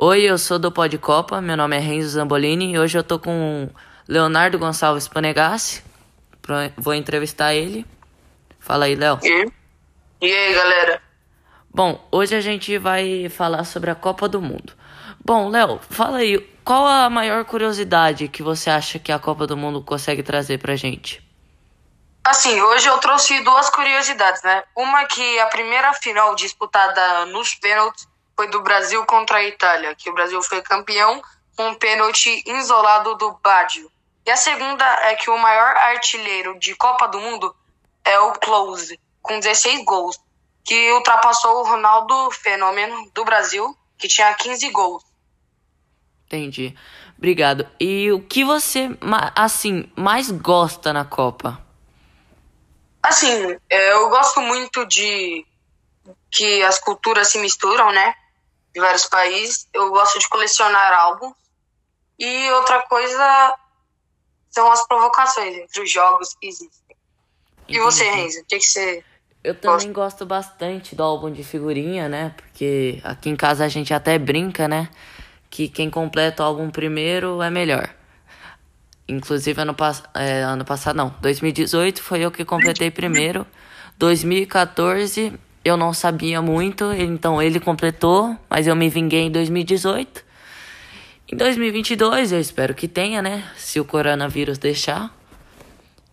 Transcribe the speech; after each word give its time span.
Oi, 0.00 0.22
eu 0.22 0.38
sou 0.38 0.60
do 0.60 0.70
Pod 0.70 0.96
Copa, 0.98 1.40
meu 1.40 1.56
nome 1.56 1.74
é 1.76 1.80
Renzo 1.80 2.10
Zambolini 2.10 2.72
e 2.72 2.78
hoje 2.78 2.96
eu 2.96 3.02
tô 3.02 3.18
com 3.18 3.68
Leonardo 4.06 4.56
Gonçalves 4.56 5.08
Panegassi. 5.08 5.82
Vou 6.76 6.94
entrevistar 6.94 7.52
ele. 7.52 7.84
Fala 8.60 8.84
aí, 8.84 8.94
Léo. 8.94 9.18
E, 9.24 9.50
e 10.20 10.32
aí, 10.32 10.54
galera? 10.54 11.02
Bom, 11.74 12.00
hoje 12.12 12.36
a 12.36 12.40
gente 12.40 12.78
vai 12.78 13.28
falar 13.28 13.64
sobre 13.64 13.90
a 13.90 13.94
Copa 13.96 14.28
do 14.28 14.40
Mundo. 14.40 14.72
Bom, 15.24 15.48
Léo, 15.48 15.80
fala 15.90 16.18
aí, 16.18 16.38
qual 16.64 16.86
a 16.86 17.10
maior 17.10 17.44
curiosidade 17.44 18.28
que 18.28 18.40
você 18.40 18.70
acha 18.70 19.00
que 19.00 19.10
a 19.10 19.18
Copa 19.18 19.48
do 19.48 19.56
Mundo 19.56 19.82
consegue 19.82 20.22
trazer 20.22 20.58
pra 20.58 20.76
gente? 20.76 21.20
Assim, 22.22 22.60
hoje 22.60 22.86
eu 22.86 22.98
trouxe 22.98 23.42
duas 23.42 23.68
curiosidades, 23.68 24.44
né? 24.44 24.62
Uma 24.76 25.06
que 25.06 25.40
a 25.40 25.46
primeira 25.46 25.92
final 25.94 26.36
disputada 26.36 27.26
nos 27.26 27.56
pênaltis 27.56 28.06
foi 28.38 28.46
do 28.46 28.62
Brasil 28.62 29.04
contra 29.04 29.38
a 29.38 29.42
Itália, 29.42 29.96
que 29.96 30.08
o 30.08 30.14
Brasil 30.14 30.40
foi 30.40 30.62
campeão 30.62 31.20
com 31.56 31.70
um 31.70 31.74
pênalti 31.74 32.40
isolado 32.46 33.16
do 33.16 33.32
Baggio. 33.42 33.90
E 34.24 34.30
a 34.30 34.36
segunda 34.36 34.84
é 35.06 35.16
que 35.16 35.28
o 35.28 35.36
maior 35.36 35.76
artilheiro 35.76 36.56
de 36.60 36.72
Copa 36.76 37.08
do 37.08 37.18
Mundo 37.18 37.52
é 38.04 38.16
o 38.20 38.32
Close, 38.34 38.96
com 39.20 39.40
16 39.40 39.84
gols, 39.84 40.20
que 40.64 40.92
ultrapassou 40.92 41.58
o 41.58 41.64
Ronaldo 41.64 42.30
Fenômeno 42.30 43.10
do 43.12 43.24
Brasil, 43.24 43.76
que 43.98 44.06
tinha 44.06 44.32
15 44.32 44.70
gols. 44.70 45.02
Entendi. 46.26 46.78
Obrigado. 47.16 47.68
E 47.80 48.12
o 48.12 48.22
que 48.22 48.44
você, 48.44 48.88
assim, 49.34 49.90
mais 49.96 50.30
gosta 50.30 50.92
na 50.92 51.04
Copa? 51.04 51.60
Assim, 53.02 53.58
eu 53.68 54.08
gosto 54.10 54.40
muito 54.40 54.86
de 54.86 55.44
que 56.30 56.62
as 56.62 56.78
culturas 56.78 57.26
se 57.26 57.38
misturam, 57.38 57.90
né? 57.90 58.14
De 58.78 58.80
vários 58.80 59.06
países. 59.06 59.68
Eu 59.74 59.90
gosto 59.90 60.20
de 60.20 60.28
colecionar 60.28 60.92
álbuns. 60.92 61.32
E 62.16 62.50
outra 62.52 62.80
coisa 62.82 63.56
são 64.50 64.70
as 64.70 64.86
provocações 64.86 65.56
entre 65.56 65.82
os 65.82 65.90
jogos 65.90 66.36
que 66.40 66.46
existem. 66.46 66.96
E 67.66 67.80
você. 67.80 68.08
Renzo? 68.08 68.38
O 68.38 68.44
que, 68.44 68.56
que 68.56 68.64
você. 68.64 69.04
Eu 69.42 69.56
também 69.56 69.92
gosto 69.92 70.24
bastante 70.24 70.94
do 70.94 71.02
álbum 71.02 71.32
de 71.32 71.42
figurinha, 71.42 72.08
né? 72.08 72.32
Porque 72.36 73.00
aqui 73.02 73.28
em 73.30 73.34
casa 73.34 73.64
a 73.64 73.68
gente 73.68 73.92
até 73.92 74.16
brinca, 74.16 74.68
né? 74.68 74.88
Que 75.50 75.68
quem 75.68 75.90
completa 75.90 76.44
o 76.44 76.46
álbum 76.46 76.70
primeiro 76.70 77.42
é 77.42 77.50
melhor. 77.50 77.92
Inclusive 79.08 79.60
ano, 79.60 79.74
pass 79.74 80.04
é, 80.14 80.42
ano 80.42 80.64
passado, 80.64 80.94
não. 80.94 81.12
2018 81.20 82.00
foi 82.00 82.20
eu 82.20 82.30
que 82.30 82.44
completei 82.44 82.92
primeiro. 82.92 83.44
2014 83.96 85.36
eu 85.68 85.76
não 85.76 85.92
sabia 85.92 86.42
muito, 86.42 86.92
então 86.92 87.40
ele 87.40 87.60
completou, 87.60 88.36
mas 88.48 88.66
eu 88.66 88.74
me 88.74 88.88
vinguei 88.88 89.22
em 89.22 89.30
2018. 89.30 90.24
Em 91.30 91.36
2022 91.36 92.32
eu 92.32 92.40
espero 92.40 92.74
que 92.74 92.88
tenha, 92.88 93.20
né? 93.20 93.48
Se 93.56 93.78
o 93.78 93.84
coronavírus 93.84 94.58
deixar. 94.58 95.10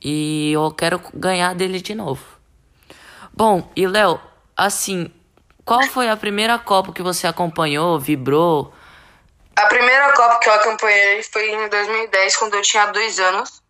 E 0.04 0.52
eu 0.52 0.72
quero 0.72 1.02
ganhar 1.14 1.56
dele 1.56 1.82
de 1.82 1.96
novo. 1.96 2.24
Bom, 3.34 3.72
e 3.76 3.88
Léo, 3.88 4.20
assim, 4.56 5.12
qual 5.64 5.82
foi 5.84 6.10
a 6.10 6.18
primeira 6.18 6.60
Copa 6.60 6.94
que 6.94 7.02
você 7.02 7.26
acompanhou, 7.26 8.00
vibrou? 8.00 8.74
A 9.56 9.66
primeira 9.68 10.12
Copa 10.14 10.40
que 10.40 10.50
eu 10.50 10.54
acompanhei 10.54 11.24
foi 11.24 11.50
em 11.50 11.70
2010, 11.70 12.36
quando 12.38 12.56
eu 12.56 12.62
tinha 12.62 12.86
dois 12.88 13.20
anos. 13.20 13.64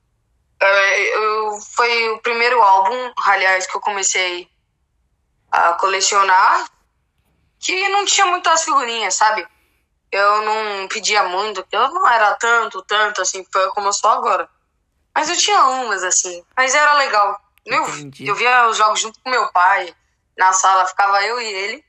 É, 0.62 1.18
eu, 1.18 1.60
foi 1.76 2.10
o 2.10 2.20
primeiro 2.20 2.62
álbum, 2.62 3.14
aliás, 3.26 3.68
que 3.68 3.78
eu 3.78 3.82
comecei 3.82 4.48
a 5.56 5.74
colecionar, 5.74 6.70
que 7.60 7.90
não 7.90 8.06
tinha 8.06 8.28
muitas 8.28 8.64
figurinhas, 8.64 9.16
sabe? 9.16 9.48
Eu 10.12 10.42
não 10.44 10.88
pedia 10.88 11.24
muito, 11.24 11.62
porque 11.62 11.76
eu 11.76 11.90
não 11.90 12.08
era 12.08 12.36
tanto, 12.36 12.82
tanto, 12.84 13.22
assim, 13.22 13.46
foi 13.52 13.70
como 13.70 13.88
eu 13.88 13.94
sou 13.94 14.10
agora. 14.10 14.50
Mas 15.14 15.30
eu 15.30 15.38
tinha 15.38 15.64
umas, 15.66 16.04
assim, 16.04 16.44
mas 16.56 16.76
era 16.76 16.94
legal. 16.94 17.40
Eu, 17.66 17.84
Entendi. 17.88 18.28
eu 18.28 18.36
via 18.36 18.68
os 18.68 18.78
jogos 18.78 19.00
junto 19.00 19.20
com 19.22 19.30
meu 19.30 19.52
pai, 19.52 19.96
na 20.38 20.54
sala 20.54 20.86
ficava 20.86 21.24
eu 21.24 21.42
e 21.42 21.46
ele. 21.46 21.86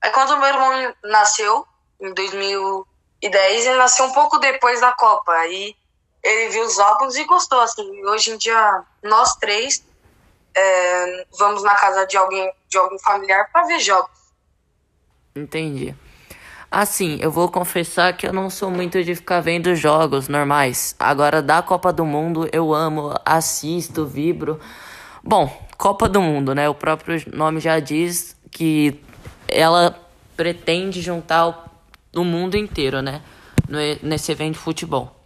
Aí 0.00 0.10
quando 0.10 0.36
meu 0.38 0.48
irmão 0.48 0.94
nasceu, 1.02 1.66
em 2.00 2.12
2010, 2.12 3.66
ele 3.66 3.76
nasceu 3.76 4.04
um 4.04 4.12
pouco 4.12 4.38
depois 4.38 4.80
da 4.80 4.92
Copa. 4.92 5.32
Aí 5.32 5.74
ele 6.22 6.50
viu 6.50 6.64
os 6.64 6.78
álbuns 6.78 7.16
e 7.16 7.24
gostou, 7.24 7.60
assim. 7.60 8.04
Hoje 8.06 8.30
em 8.30 8.36
dia, 8.36 8.84
nós 9.02 9.34
três 9.36 9.82
é, 10.56 11.26
vamos 11.38 11.62
na 11.62 11.74
casa 11.74 12.06
de 12.06 12.16
alguém, 12.16 12.50
de 12.76 12.78
algum 12.78 12.98
familiar 12.98 13.48
para 13.50 13.66
ver 13.66 13.80
jogos. 13.80 14.10
Entendi. 15.34 15.94
Assim, 16.70 17.18
eu 17.20 17.30
vou 17.30 17.48
confessar 17.48 18.14
que 18.16 18.26
eu 18.26 18.32
não 18.32 18.50
sou 18.50 18.70
muito 18.70 19.02
de 19.02 19.14
ficar 19.14 19.40
vendo 19.40 19.74
jogos 19.74 20.28
normais. 20.28 20.94
Agora, 20.98 21.40
da 21.40 21.62
Copa 21.62 21.92
do 21.92 22.04
Mundo, 22.04 22.48
eu 22.52 22.74
amo, 22.74 23.14
assisto, 23.24 24.04
vibro. 24.04 24.60
Bom, 25.22 25.50
Copa 25.78 26.08
do 26.08 26.20
Mundo, 26.20 26.54
né? 26.54 26.68
O 26.68 26.74
próprio 26.74 27.22
nome 27.32 27.60
já 27.60 27.78
diz 27.78 28.36
que 28.50 29.00
ela 29.48 29.98
pretende 30.36 31.00
juntar 31.00 31.70
o, 32.14 32.24
mundo 32.24 32.56
inteiro, 32.56 33.00
né? 33.00 33.22
Nesse 34.02 34.32
evento 34.32 34.54
de 34.54 34.58
futebol. 34.58 35.16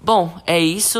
Bom, 0.00 0.40
é 0.46 0.58
isso. 0.58 0.94